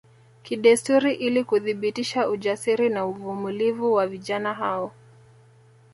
[0.43, 4.91] Kidesturi ili kuthibitisha ujasiri na uvumilivu wa vijana wao